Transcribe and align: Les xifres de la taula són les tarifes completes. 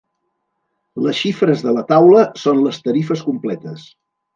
Les 1.07 1.21
xifres 1.27 1.63
de 1.67 1.75
la 1.77 1.85
taula 1.95 2.27
són 2.47 2.67
les 2.67 2.85
tarifes 2.89 3.27
completes. 3.33 3.91